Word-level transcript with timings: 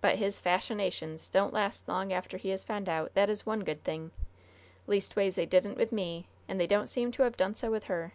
But 0.00 0.16
his 0.16 0.40
fashionations 0.40 1.28
don't 1.30 1.52
last 1.52 1.88
long 1.90 2.10
after 2.10 2.38
he 2.38 2.50
is 2.52 2.64
found 2.64 2.88
out 2.88 3.12
that 3.12 3.28
is 3.28 3.44
one 3.44 3.64
good 3.64 3.84
thing! 3.84 4.12
Leastways 4.86 5.34
they 5.36 5.44
didn't 5.44 5.76
with 5.76 5.92
me, 5.92 6.26
and 6.48 6.58
they 6.58 6.66
don't 6.66 6.88
seem 6.88 7.12
to 7.12 7.22
have 7.24 7.36
done 7.36 7.54
so 7.54 7.70
with 7.70 7.84
her. 7.84 8.14